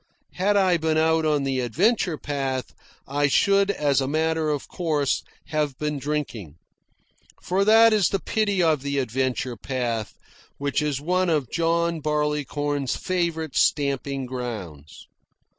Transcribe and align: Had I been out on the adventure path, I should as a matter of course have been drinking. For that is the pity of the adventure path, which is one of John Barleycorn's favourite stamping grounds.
Had 0.33 0.57
I 0.57 0.77
been 0.77 0.97
out 0.97 1.27
on 1.27 1.43
the 1.43 1.59
adventure 1.59 2.17
path, 2.17 2.73
I 3.07 3.27
should 3.27 3.69
as 3.69 4.01
a 4.01 4.07
matter 4.07 4.49
of 4.49 4.67
course 4.67 5.21
have 5.49 5.77
been 5.77 5.99
drinking. 5.99 6.55
For 7.43 7.63
that 7.63 7.93
is 7.93 8.07
the 8.09 8.17
pity 8.17 8.63
of 8.63 8.81
the 8.81 8.97
adventure 8.97 9.55
path, 9.55 10.15
which 10.57 10.81
is 10.81 10.99
one 10.99 11.29
of 11.29 11.51
John 11.51 11.99
Barleycorn's 11.99 12.95
favourite 12.95 13.55
stamping 13.55 14.25
grounds. 14.25 15.05